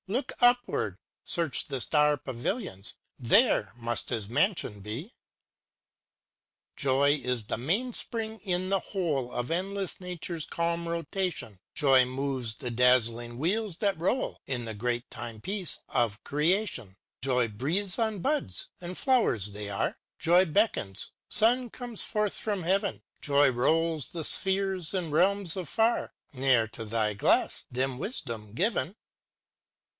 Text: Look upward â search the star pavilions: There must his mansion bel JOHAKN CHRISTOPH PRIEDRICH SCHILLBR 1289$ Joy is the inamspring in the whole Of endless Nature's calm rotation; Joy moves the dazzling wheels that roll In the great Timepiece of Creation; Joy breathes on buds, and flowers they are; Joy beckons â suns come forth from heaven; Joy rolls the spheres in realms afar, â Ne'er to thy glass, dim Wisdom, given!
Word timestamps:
Look 0.07 0.33
upward 0.41 0.95
â 0.95 0.97
search 1.23 1.67
the 1.67 1.79
star 1.79 2.17
pavilions: 2.17 2.95
There 3.19 3.71
must 3.77 4.09
his 4.09 4.27
mansion 4.27 4.79
bel 4.81 5.11
JOHAKN 6.75 6.75
CHRISTOPH 6.75 6.75
PRIEDRICH 6.75 6.79
SCHILLBR 6.79 6.81
1289$ 6.81 6.81
Joy 6.81 7.31
is 7.31 7.45
the 7.45 7.53
inamspring 7.55 8.39
in 8.39 8.69
the 8.69 8.79
whole 8.79 9.31
Of 9.31 9.51
endless 9.51 10.01
Nature's 10.01 10.45
calm 10.47 10.89
rotation; 10.89 11.59
Joy 11.75 12.03
moves 12.05 12.55
the 12.55 12.71
dazzling 12.71 13.37
wheels 13.37 13.77
that 13.77 13.97
roll 13.97 14.41
In 14.47 14.65
the 14.65 14.73
great 14.73 15.09
Timepiece 15.11 15.79
of 15.87 16.21
Creation; 16.23 16.97
Joy 17.21 17.47
breathes 17.47 17.99
on 17.99 18.19
buds, 18.19 18.69
and 18.81 18.97
flowers 18.97 19.51
they 19.51 19.69
are; 19.69 19.97
Joy 20.17 20.45
beckons 20.45 21.11
â 21.29 21.33
suns 21.33 21.69
come 21.71 21.95
forth 21.95 22.39
from 22.39 22.63
heaven; 22.63 23.03
Joy 23.21 23.51
rolls 23.51 24.09
the 24.09 24.23
spheres 24.23 24.95
in 24.95 25.11
realms 25.11 25.55
afar, 25.55 26.11
â 26.33 26.37
Ne'er 26.39 26.67
to 26.69 26.85
thy 26.85 27.13
glass, 27.13 27.65
dim 27.71 27.99
Wisdom, 27.99 28.53
given! 28.53 28.95